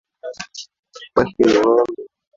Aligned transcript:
Pasi 1.15 1.35
ni 1.45 1.53
ya 1.53 1.61
nani. 1.63 1.95